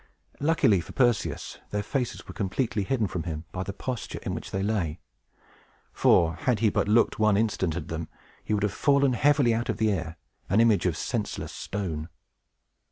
Luckily 0.39 0.81
for 0.81 0.93
Perseus, 0.93 1.59
their 1.69 1.83
faces 1.83 2.27
were 2.27 2.33
completely 2.33 2.81
hidden 2.81 3.05
from 3.05 3.21
him 3.21 3.45
by 3.51 3.61
the 3.61 3.71
posture 3.71 4.17
in 4.23 4.33
which 4.33 4.49
they 4.49 4.63
lay; 4.63 4.99
for, 5.93 6.33
had 6.37 6.57
he 6.59 6.69
but 6.69 6.87
looked 6.87 7.19
one 7.19 7.37
instant 7.37 7.75
at 7.75 7.87
them, 7.87 8.07
he 8.43 8.55
would 8.55 8.63
have 8.63 8.73
fallen 8.73 9.13
heavily 9.13 9.53
out 9.53 9.69
of 9.69 9.77
the 9.77 9.91
air, 9.91 10.17
an 10.49 10.59
image 10.59 10.87
of 10.87 10.97
senseless 10.97 11.51
stone. 11.53 12.09